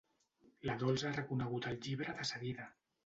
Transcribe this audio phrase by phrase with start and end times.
[0.69, 2.67] La Dols ha reconegut el llibre de seguida.